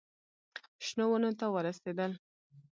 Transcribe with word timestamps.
شنو 0.85 1.05
ونو 1.09 1.31
ته 1.39 1.45
ورسېدل. 1.53 2.11